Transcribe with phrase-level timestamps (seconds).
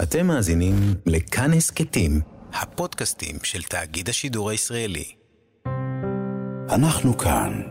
[0.00, 0.74] אתם מאזינים
[1.06, 2.20] לכאן הסכתים,
[2.52, 5.04] הפודקאסטים של תאגיד השידור הישראלי.
[6.70, 7.62] אנחנו כאן.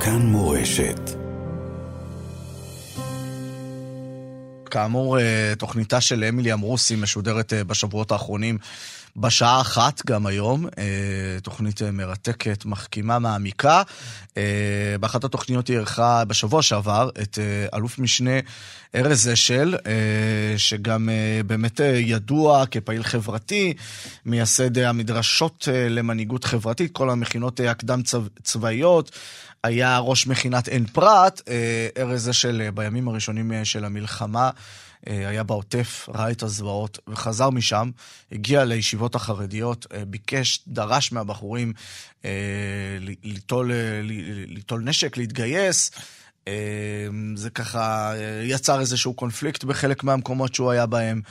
[0.00, 1.00] כאן מורשת.
[4.70, 8.58] כאמור, אה, תוכניתה של אמילי אמרוסי משודרת אה, בשבועות האחרונים
[9.16, 13.82] בשעה אחת גם היום, אה, תוכנית מרתקת, מחכימה, מעמיקה.
[15.00, 17.38] באחת התוכניות היא אירחה בשבוע שעבר את
[17.74, 18.30] אלוף משנה
[18.94, 19.76] ארז אשל,
[20.56, 21.08] שגם
[21.46, 23.74] באמת ידוע כפעיל חברתי,
[24.26, 28.00] מייסד המדרשות למנהיגות חברתית, כל המכינות הקדם
[28.42, 29.10] צבאיות.
[29.64, 31.42] היה ראש מכינת עין פרת,
[31.98, 34.50] ארז אשל בימים הראשונים של המלחמה.
[35.06, 37.90] היה בעוטף, ראה את הזוועות וחזר משם,
[38.32, 41.72] הגיע לישיבות החרדיות, ביקש, דרש מהבחורים
[43.24, 43.72] ליטול,
[44.46, 45.90] ליטול נשק, להתגייס.
[47.34, 48.12] זה ככה
[48.44, 51.22] יצר איזשהו קונפליקט בחלק מהמקומות שהוא היה בהם.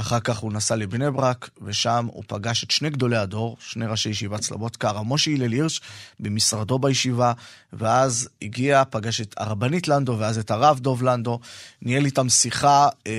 [0.00, 4.08] אחר כך הוא נסע לבני ברק, ושם הוא פגש את שני גדולי הדור, שני ראשי
[4.08, 5.80] ישיבת סלבודקה, הרב משה הלל הירש,
[6.20, 7.32] במשרדו בישיבה,
[7.72, 11.40] ואז הגיע, פגש את הרבנית לנדו, ואז את הרב דוב לנדו,
[11.82, 12.88] ניהל איתם שיחה.
[13.06, 13.12] אה,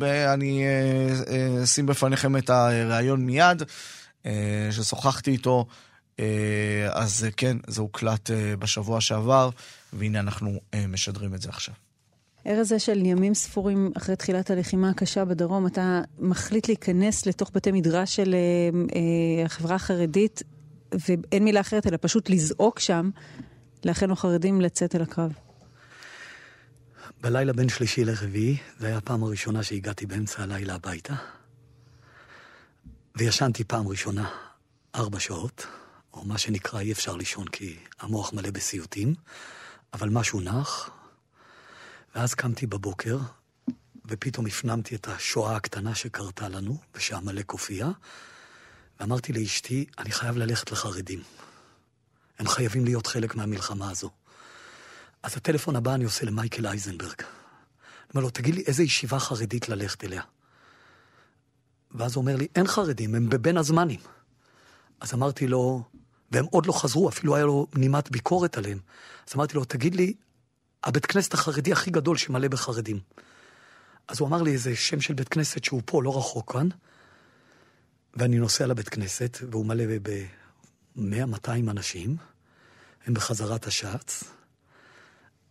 [0.00, 3.62] ואני אה, אשים בפניכם את הריאיון מיד,
[4.26, 5.66] אה, ששוחחתי איתו.
[6.90, 9.50] אז כן, זה הוקלט בשבוע שעבר,
[9.92, 11.74] והנה אנחנו משדרים את זה עכשיו.
[12.46, 18.16] ארז אשל, ימים ספורים אחרי תחילת הלחימה הקשה בדרום, אתה מחליט להיכנס לתוך בתי מדרש
[18.16, 18.38] של אה,
[18.96, 20.42] אה, החברה החרדית,
[20.92, 23.10] ואין מילה אחרת אלא פשוט לזעוק שם
[23.84, 25.32] לאחינו חרדים לצאת אל הקרב.
[27.20, 31.14] בלילה בין שלישי לרביעי, זו הייתה הפעם הראשונה שהגעתי באמצע הלילה הביתה,
[33.16, 34.30] וישנתי פעם ראשונה
[34.94, 35.66] ארבע שעות,
[36.14, 39.14] או מה שנקרא אי אפשר לישון כי המוח מלא בסיוטים,
[39.92, 40.90] אבל משהו נח,
[42.16, 43.18] ואז קמתי בבוקר,
[44.04, 47.88] ופתאום הפנמתי את השואה הקטנה שקרתה לנו, ושעמלק הופיע,
[49.00, 51.22] ואמרתי לאשתי, אני חייב ללכת לחרדים.
[52.38, 54.10] הם חייבים להיות חלק מהמלחמה הזו.
[55.22, 57.20] אז הטלפון הבא אני עושה למייקל אייזנברג.
[57.20, 60.22] אני אומר לו, תגיד לי, איזה ישיבה חרדית ללכת אליה?
[61.90, 64.00] ואז הוא אומר לי, אין חרדים, הם בבין הזמנים.
[65.00, 65.82] אז אמרתי לו,
[66.30, 68.78] והם עוד לא חזרו, אפילו היה לו נימת ביקורת עליהם.
[69.28, 70.14] אז אמרתי לו, תגיד לי,
[70.84, 73.00] הבית כנסת החרדי הכי גדול שמלא בחרדים.
[74.08, 76.68] אז הוא אמר לי איזה שם של בית כנסת שהוא פה, לא רחוק כאן,
[78.14, 82.16] ואני נוסע לבית כנסת, והוא מלא ב-100-200 אנשים,
[83.06, 84.24] הם בחזרת השץ.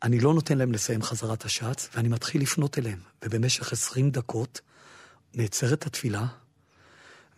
[0.03, 4.61] אני לא נותן להם לסיים חזרת השץ, ואני מתחיל לפנות אליהם, ובמשך 20 דקות
[5.33, 6.25] נעצרת התפילה,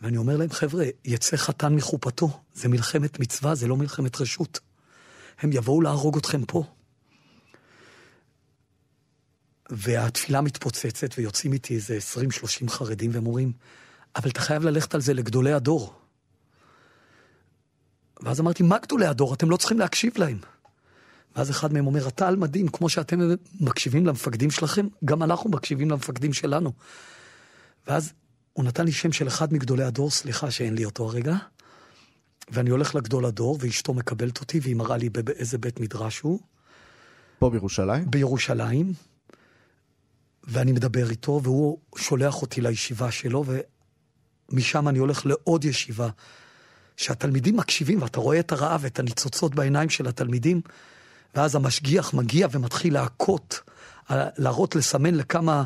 [0.01, 4.59] ואני אומר להם, חבר'ה, יצא חתן מחופתו, זה מלחמת מצווה, זה לא מלחמת רשות.
[5.39, 6.63] הם יבואו להרוג אתכם פה.
[9.77, 11.97] והתפילה מתפוצצת, ויוצאים איתי איזה
[12.65, 13.51] 20-30 חרדים, והם אומרים,
[14.15, 15.93] אבל אתה חייב ללכת על זה לגדולי הדור.
[18.23, 19.33] ואז אמרתי, מה גדולי הדור?
[19.33, 20.37] אתם לא צריכים להקשיב להם.
[21.35, 23.19] ואז אחד מהם אומר, אתה על מדים, כמו שאתם
[23.59, 26.73] מקשיבים למפקדים שלכם, גם אנחנו מקשיבים למפקדים שלנו.
[27.87, 28.13] ואז
[28.53, 31.35] הוא נתן לי שם של אחד מגדולי הדור, סליחה שאין לי אותו הרגע,
[32.51, 36.39] ואני הולך לגדול הדור, ואשתו מקבלת אותי, והיא מראה לי באיזה בית מדרש הוא.
[37.39, 38.11] פה בירושלים?
[38.11, 38.93] בירושלים.
[40.47, 43.45] ואני מדבר איתו, והוא שולח אותי לישיבה שלו,
[44.51, 46.09] ומשם אני הולך לעוד ישיבה,
[46.97, 50.61] שהתלמידים מקשיבים, ואתה רואה את הרעב, את הניצוצות בעיניים של התלמידים,
[51.35, 53.61] ואז המשגיח מגיע ומתחיל להכות,
[54.09, 55.63] להראות, לסמן לכמה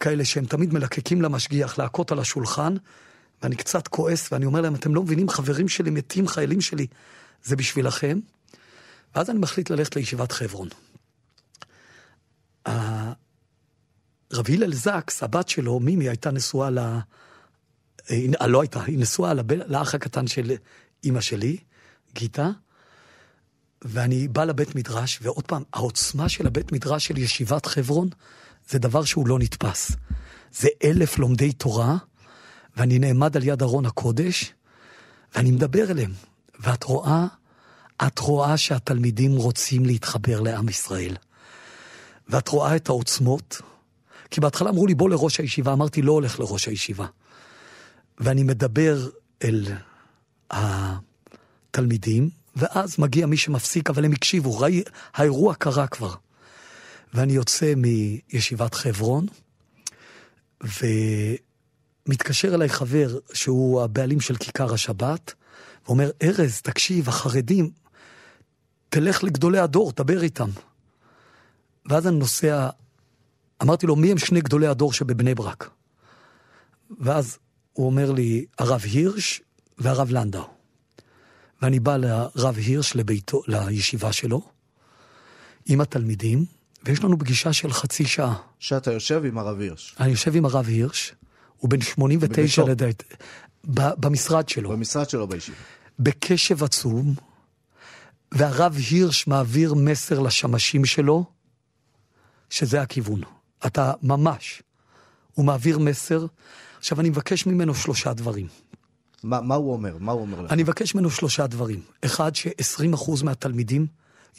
[0.00, 2.74] כאלה שהם תמיד מלקקים למשגיח, להכות על השולחן,
[3.42, 6.86] ואני קצת כועס, ואני אומר להם, אתם לא מבינים, חברים שלי מתים, חיילים שלי,
[7.44, 8.18] זה בשבילכם.
[9.14, 10.68] ואז אני מחליט ללכת לישיבת חברון.
[14.32, 16.78] רב הלל זקס, הבת שלו, מימי, הייתה נשואה ל...
[18.08, 19.52] היא אה, לא הייתה, היא נשואה לב...
[19.52, 20.52] לאח הקטן של
[21.04, 21.56] אימא שלי,
[22.14, 22.50] גיטה,
[23.82, 28.08] ואני בא לבית מדרש, ועוד פעם, העוצמה של הבית מדרש של ישיבת חברון,
[28.68, 29.92] זה דבר שהוא לא נתפס.
[30.52, 31.96] זה אלף לומדי תורה,
[32.76, 34.52] ואני נעמד על יד ארון הקודש,
[35.34, 36.12] ואני מדבר אליהם.
[36.60, 37.26] ואת רואה,
[38.06, 41.16] את רואה שהתלמידים רוצים להתחבר לעם ישראל.
[42.28, 43.60] ואת רואה את העוצמות,
[44.32, 47.06] כי בהתחלה אמרו לי, בוא לראש הישיבה, אמרתי, לא הולך לראש הישיבה.
[48.18, 49.08] ואני מדבר
[49.44, 49.66] אל
[50.50, 54.82] התלמידים, ואז מגיע מי שמפסיק, אבל הם הקשיבו, ראי,
[55.14, 56.14] האירוע קרה כבר.
[57.14, 59.26] ואני יוצא מישיבת חברון,
[62.08, 65.34] ומתקשר אליי חבר שהוא הבעלים של כיכר השבת,
[65.86, 67.70] ואומר, ארז, תקשיב, החרדים,
[68.88, 70.50] תלך לגדולי הדור, דבר איתם.
[71.86, 72.68] ואז אני נוסע
[73.62, 75.70] אמרתי לו, מי הם שני גדולי הדור שבבני ברק?
[77.00, 77.38] ואז
[77.72, 79.40] הוא אומר לי, הרב הירש
[79.78, 80.44] והרב לנדאו.
[81.62, 84.42] ואני בא לרב הירש לביתו, לישיבה שלו,
[85.66, 86.44] עם התלמידים,
[86.84, 88.34] ויש לנו פגישה של חצי שעה.
[88.58, 89.96] שאתה יושב עם הרב הירש.
[90.00, 91.14] אני יושב עם הרב הירש,
[91.56, 92.68] הוא בן 89 בביתו.
[92.68, 93.02] לדעת,
[93.64, 95.56] ב- במשרד שלו, במשרד שלו בישיבה.
[95.98, 97.14] בקשב עצום,
[98.32, 101.24] והרב הירש מעביר מסר לשמשים שלו,
[102.50, 103.20] שזה הכיוון.
[103.66, 104.62] אתה ממש,
[105.34, 106.26] הוא מעביר מסר.
[106.78, 108.46] עכשיו, אני מבקש ממנו שלושה דברים.
[109.22, 109.96] מה, מה הוא אומר?
[110.00, 110.52] מה הוא אומר לך?
[110.52, 111.80] אני מבקש ממנו שלושה דברים.
[112.04, 113.86] אחד, ש-20% מהתלמידים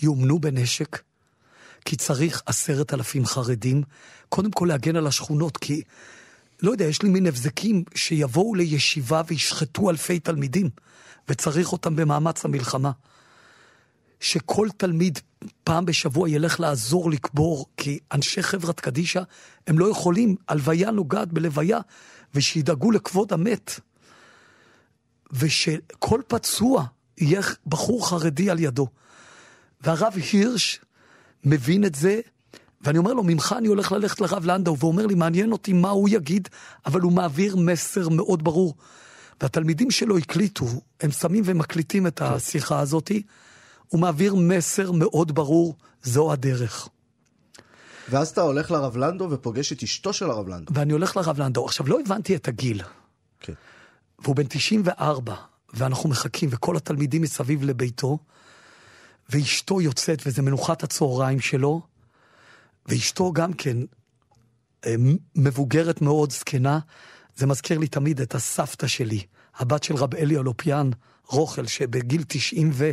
[0.02, 1.02] יאומנו בנשק,
[1.86, 3.84] כי צריך עשרת אלפים חרדים,
[4.30, 5.82] קודם כל להגן על השכונות, כי,
[6.62, 10.70] לא יודע, יש לי מין הבזקים שיבואו לישיבה וישחטו אלפי תלמידים,
[11.30, 12.92] וצריך אותם במאמץ המלחמה.
[14.24, 15.20] שכל תלמיד
[15.64, 19.22] פעם בשבוע ילך לעזור לקבור, כי אנשי חברת קדישא,
[19.68, 21.80] הם לא יכולים, הלוויה נוגעת בלוויה,
[22.36, 23.80] ושידאגו לכבוד המת.
[25.32, 26.86] ושכל פצוע
[27.18, 28.88] יהיה בחור חרדי על ידו.
[29.82, 30.80] והרב הירש
[31.44, 32.20] מבין את זה,
[32.82, 35.90] ואני אומר לו, ממך אני הולך ללכת לרב לנדאו, והוא אומר לי, מעניין אותי מה
[35.90, 36.50] הוא יגיד,
[36.86, 38.76] אבל הוא מעביר מסר מאוד ברור.
[39.42, 40.66] והתלמידים שלו הקליטו,
[41.02, 43.24] הם שמים ומקליטים את השיחה הזאתי,
[43.88, 46.90] הוא מעביר מסר מאוד ברור, זו הדרך.
[48.10, 50.74] ואז אתה הולך לרב לנדו ופוגש את אשתו של הרב לנדו.
[50.76, 51.66] ואני הולך לרב לנדאו.
[51.66, 52.82] עכשיו, לא הבנתי את הגיל.
[53.40, 53.54] כן.
[54.20, 55.36] והוא בן 94,
[55.74, 58.18] ואנחנו מחכים, וכל התלמידים מסביב לביתו,
[59.30, 61.82] ואשתו יוצאת, וזה מנוחת הצהריים שלו,
[62.86, 63.78] ואשתו גם כן
[64.86, 64.96] אה,
[65.36, 66.80] מבוגרת מאוד, זקנה.
[67.36, 69.24] זה מזכיר לי תמיד את הסבתא שלי,
[69.56, 70.90] הבת של רב אלי אלופיאן,
[71.28, 72.92] רוכל, שבגיל 90 ו...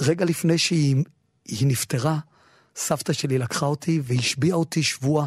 [0.00, 1.04] רגע לפני שהיא
[1.44, 2.18] היא נפטרה,
[2.76, 5.26] סבתא שלי לקחה אותי והשביעה אותי שבועה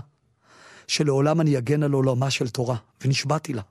[0.87, 3.61] שלעולם אני אגן על עולמה של תורה, ונשבעתי לה.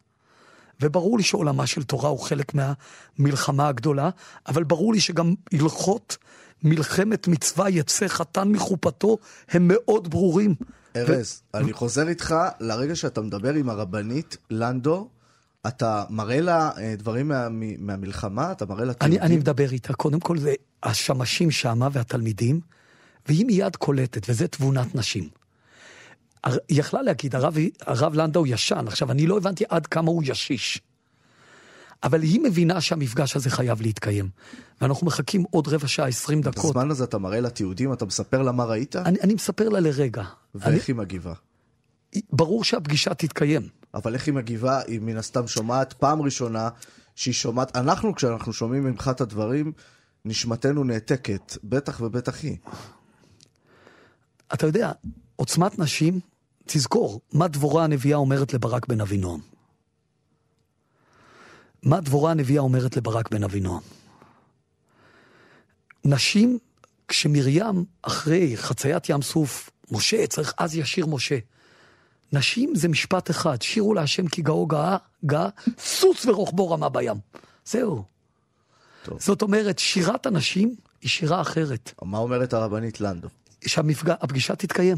[0.80, 4.10] וברור לי שעולמה של תורה הוא חלק מהמלחמה הגדולה,
[4.48, 6.16] אבל ברור לי שגם הלכות
[6.62, 9.18] מלחמת מצווה יצא חתן מחופתו
[9.48, 10.54] הם מאוד ברורים.
[10.96, 15.08] ארז, אני חוזר איתך לרגע שאתה מדבר עם הרבנית לנדו,
[15.68, 17.48] אתה מראה לה אה, דברים מה,
[17.78, 19.22] מהמלחמה, אתה מראה לה אני, תיעודים.
[19.22, 22.60] אני מדבר איתה, קודם כל זה השמשים שמה והתלמידים,
[23.28, 25.28] והיא מיד קולטת, וזה תבונת נשים.
[26.44, 30.80] היא יכלה להגיד, הרב, הרב לנדאו ישן, עכשיו אני לא הבנתי עד כמה הוא ישיש.
[32.02, 34.28] אבל היא מבינה שהמפגש הזה חייב להתקיים.
[34.80, 36.70] ואנחנו מחכים עוד רבע שעה, עשרים דקות.
[36.70, 39.80] בזמן הזה אתה מראה לה תיעודים, אתה מספר לה מה ראית, אני, אני מספר לה
[39.80, 40.22] לרגע.
[40.22, 41.32] אני, ואיך היא מגיבה.
[42.32, 43.68] ברור שהפגישה תתקיים.
[43.94, 46.68] אבל איך היא מגיבה, היא מן הסתם שומעת פעם ראשונה
[47.14, 49.72] שהיא שומעת, אנחנו כשאנחנו שומעים ממך את הדברים,
[50.24, 52.56] נשמתנו נעתקת, בטח ובטח היא.
[54.54, 54.92] אתה יודע,
[55.36, 56.20] עוצמת נשים,
[56.64, 59.40] תזכור, מה דבורה הנביאה אומרת לברק בן אבינועם?
[61.82, 63.82] מה דבורה הנביאה אומרת לברק בן אבינועם?
[66.04, 66.58] נשים,
[67.08, 71.38] כשמרים אחרי חציית ים סוף, משה, צריך אז ישיר משה.
[72.32, 74.96] נשים זה משפט אחד, שירו להשם כי גאו גאה,
[75.26, 77.16] גאה, סוס ורוחבו רמה בים.
[77.64, 78.04] זהו.
[79.02, 79.20] טוב.
[79.20, 81.92] זאת אומרת, שירת הנשים היא שירה אחרת.
[82.02, 83.28] מה אומרת הרבנית לנדו?
[83.66, 84.96] שהפגישה תתקיים.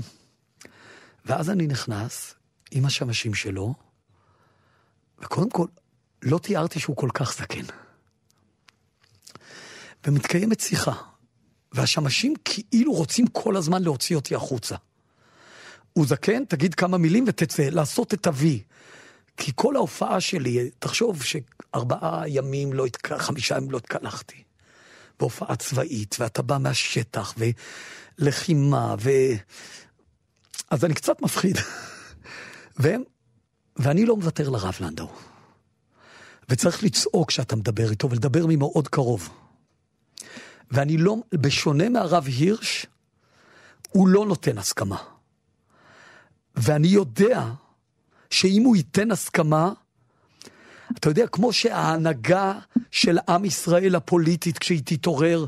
[1.25, 2.35] ואז אני נכנס
[2.71, 3.75] עם השמשים שלו,
[5.19, 5.67] וקודם כל,
[6.23, 7.65] לא תיארתי שהוא כל כך זקן.
[10.07, 10.93] ומתקיימת שיחה,
[11.73, 14.77] והשמשים כאילו רוצים כל הזמן להוציא אותי החוצה.
[15.99, 18.45] הוא זקן, תגיד כמה מילים ותצא, לעשות את ה-V.
[19.37, 23.13] כי כל ההופעה שלי, תחשוב שארבעה ימים לא התק...
[23.13, 24.43] חמישה ימים לא התקלחתי.
[25.19, 27.35] בהופעה צבאית, ואתה בא מהשטח,
[28.19, 29.11] ולחימה, ו...
[30.71, 31.57] אז אני קצת מפחיד.
[32.81, 33.03] והם,
[33.77, 35.09] ואני לא מוותר לרב לנדאו.
[36.49, 39.29] וצריך לצעוק כשאתה מדבר איתו, ולדבר ממאוד קרוב.
[40.71, 42.87] ואני לא, בשונה מהרב הירש,
[43.89, 45.18] הוא לא נותן הסכמה.
[46.59, 47.45] ואני יודע
[48.31, 49.73] שאם הוא ייתן הסכמה,
[50.93, 52.53] אתה יודע, כמו שההנהגה
[52.91, 55.47] של עם ישראל הפוליטית, כשהיא תתעורר,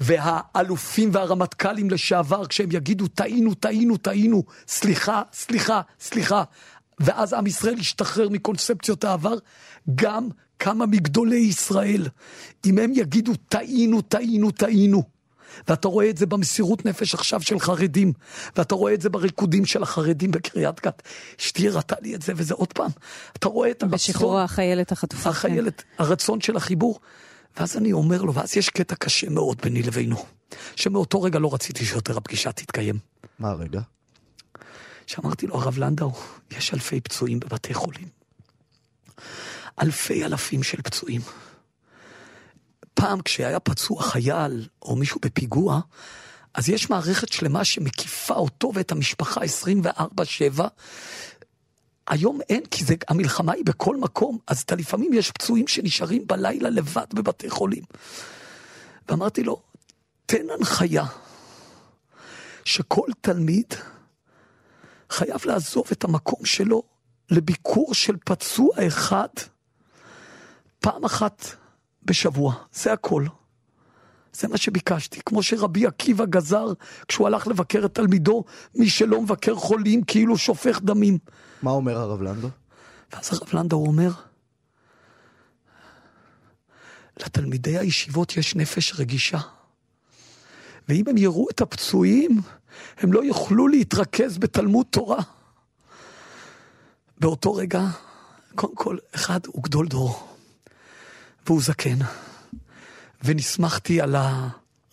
[0.00, 6.42] והאלופים והרמטכ"לים לשעבר, כשהם יגידו, טעינו, טעינו, טעינו, סליחה, סליחה, סליחה,
[7.00, 9.38] ואז עם ישראל ישתחרר מקונספציות העבר,
[9.94, 12.08] גם כמה מגדולי ישראל,
[12.66, 15.02] אם הם יגידו, טעינו, טעינו, טעינו,
[15.68, 18.12] ואתה רואה את זה במסירות נפש עכשיו של חרדים,
[18.56, 21.02] ואתה רואה את זה בריקודים של החרדים בקריית גת.
[21.40, 22.90] אשתי הראתה לי את זה, וזה עוד פעם.
[23.36, 25.22] אתה רואה את הרצון, בשחרור החיילת החטופה.
[25.22, 25.28] כן.
[25.30, 27.00] החיילת, הרצון של החיבור.
[27.56, 30.24] ואז אני אומר לו, ואז יש קטע קשה מאוד ביני לבינו,
[30.76, 32.98] שמאותו רגע לא רציתי שיותר הפגישה תתקיים.
[33.38, 33.80] מה הרגע?
[35.06, 36.12] שאמרתי לו, הרב לנדאו,
[36.50, 38.08] יש אלפי פצועים בבתי חולים.
[39.82, 41.20] אלפי אלפים של פצועים.
[42.96, 45.80] פעם כשהיה פצוע חייל או מישהו בפיגוע,
[46.54, 49.40] אז יש מערכת שלמה שמקיפה אותו ואת המשפחה
[50.58, 50.62] 24-7.
[52.08, 56.70] היום אין, כי זה, המלחמה היא בכל מקום, אז אתה לפעמים יש פצועים שנשארים בלילה
[56.70, 57.82] לבד בבתי חולים.
[59.08, 59.62] ואמרתי לו,
[60.26, 61.04] תן הנחיה
[62.64, 63.74] שכל תלמיד
[65.10, 66.82] חייב לעזוב את המקום שלו
[67.30, 69.28] לביקור של פצוע אחד
[70.80, 71.44] פעם אחת
[72.06, 73.24] בשבוע, זה הכל.
[74.32, 76.66] זה מה שביקשתי, כמו שרבי עקיבא גזר
[77.08, 78.44] כשהוא הלך לבקר את תלמידו,
[78.74, 81.18] מי שלא מבקר חולים כאילו שופך דמים.
[81.62, 82.48] מה אומר הרב לנדו?
[83.12, 84.10] ואז הרב לנדו אומר,
[87.20, 89.38] לתלמידי הישיבות יש נפש רגישה.
[90.88, 92.40] ואם הם יראו את הפצועים,
[92.98, 95.22] הם לא יוכלו להתרכז בתלמוד תורה.
[97.18, 97.80] באותו רגע,
[98.54, 100.35] קודם כל, אחד הוא גדול דור,
[101.46, 101.98] והוא זקן,
[103.24, 104.16] ונסמכתי על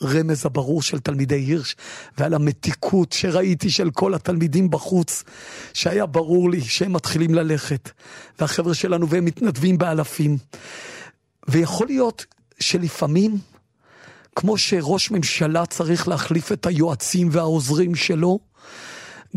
[0.02, 1.76] הרמז הברור של תלמידי הירש,
[2.18, 5.24] ועל המתיקות שראיתי של כל התלמידים בחוץ,
[5.74, 7.90] שהיה ברור לי שהם מתחילים ללכת,
[8.40, 10.38] והחבר'ה שלנו, והם מתנדבים באלפים.
[11.48, 12.26] ויכול להיות
[12.60, 13.38] שלפעמים,
[14.36, 18.40] כמו שראש ממשלה צריך להחליף את היועצים והעוזרים שלו,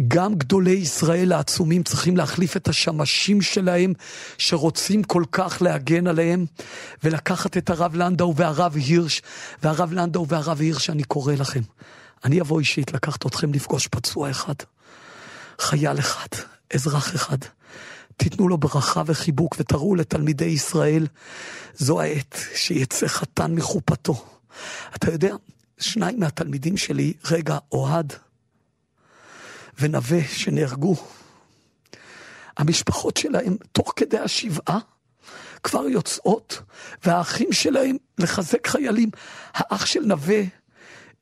[0.08, 3.92] גם גדולי ישראל העצומים צריכים להחליף את השמשים שלהם,
[4.38, 6.46] שרוצים כל כך להגן עליהם,
[7.04, 9.22] ולקחת את הרב לנדאו והרב הירש,
[9.62, 11.60] והרב לנדאו והרב הירש, אני קורא לכם,
[12.24, 14.54] אני אבוא אישית לקחת אתכם לפגוש פצוע אחד,
[15.58, 16.28] חייל אחד,
[16.74, 17.38] אזרח אחד.
[18.16, 21.06] תיתנו לו ברכה וחיבוק ותראו לתלמידי ישראל,
[21.74, 24.24] זו העת שיצא חתן מחופתו.
[24.94, 25.34] אתה יודע,
[25.78, 28.12] שניים מהתלמידים שלי, רגע, אוהד
[29.78, 30.96] ונווה, שנהרגו,
[32.56, 34.78] המשפחות שלהם, תוך כדי השבעה,
[35.62, 36.62] כבר יוצאות,
[37.04, 39.10] והאחים שלהם לחזק חיילים.
[39.54, 40.42] האח של נווה,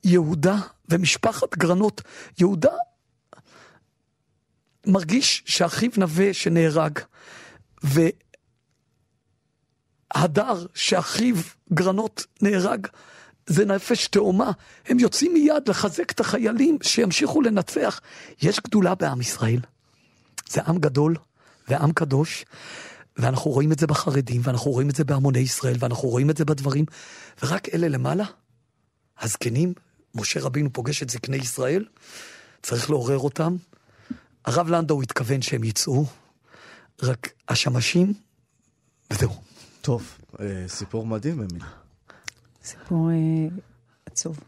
[0.04, 0.56] יהודה
[0.88, 2.02] ומשפחת גרנות,
[2.38, 2.72] יהודה
[4.86, 6.98] מרגיש שאחיו נווה שנהרג,
[7.82, 11.36] והדר שאחיו
[11.72, 12.86] גרנות נהרג,
[13.46, 14.50] זה נפש תאומה.
[14.86, 18.00] הם יוצאים מיד לחזק את החיילים שימשיכו לנצח.
[18.42, 19.60] יש גדולה בעם ישראל.
[20.48, 21.16] זה עם גדול
[21.68, 22.44] ועם קדוש,
[23.16, 26.44] ואנחנו רואים את זה בחרדים, ואנחנו רואים את זה בהמוני ישראל, ואנחנו רואים את זה
[26.44, 26.84] בדברים,
[27.42, 28.24] ורק אלה למעלה,
[29.20, 29.72] הזקנים,
[30.14, 31.84] משה רבינו פוגש את זקני ישראל,
[32.62, 33.56] צריך לעורר אותם.
[34.44, 36.06] הרב לנדאו התכוון שהם יצאו,
[37.02, 38.12] רק השמשים,
[39.10, 39.30] וזהו.
[39.80, 41.83] טוב, אה, סיפור מדהים, אמילי.
[42.64, 43.14] סיפור אה,
[44.06, 44.40] עצוב.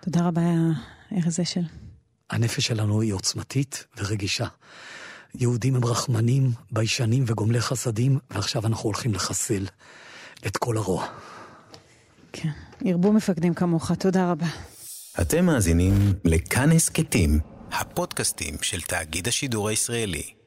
[0.00, 0.42] תודה רבה,
[1.12, 1.62] ארז אשל.
[2.30, 4.46] הנפש שלנו היא עוצמתית ורגישה.
[5.34, 9.66] יהודים הם רחמנים, ביישנים וגומלי חסדים, ועכשיו אנחנו הולכים לחסל
[10.46, 11.06] את כל הרוע.
[12.32, 12.50] כן,
[12.84, 14.46] ירבו מפקדים כמוך, תודה רבה.
[15.20, 15.92] אתם מאזינים
[16.24, 17.40] לכאן הסכתים,
[17.72, 20.39] הפודקאסטים של תאגיד השידור הישראלי.